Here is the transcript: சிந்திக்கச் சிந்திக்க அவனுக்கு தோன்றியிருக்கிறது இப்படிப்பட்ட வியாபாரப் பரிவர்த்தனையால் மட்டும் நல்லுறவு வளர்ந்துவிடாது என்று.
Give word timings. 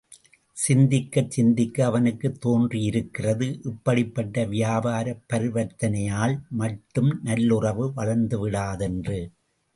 சிந்திக்கச் 0.57 1.31
சிந்திக்க 1.31 1.85
அவனுக்கு 1.85 2.37
தோன்றியிருக்கிறது 2.45 3.47
இப்படிப்பட்ட 3.63 4.45
வியாபாரப் 4.45 5.23
பரிவர்த்தனையால் 5.33 6.35
மட்டும் 6.55 7.11
நல்லுறவு 7.23 7.93
வளர்ந்துவிடாது 7.95 8.81
என்று. 8.81 9.19